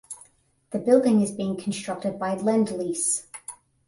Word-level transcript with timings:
The 0.71 0.79
building 0.79 1.21
is 1.21 1.29
being 1.31 1.55
constructed 1.57 2.17
by 2.17 2.33
Lendlease. 2.35 3.25